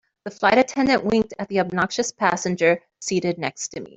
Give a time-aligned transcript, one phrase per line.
[0.25, 3.89] The flight attendant winked at the obnoxious passenger seated next to me.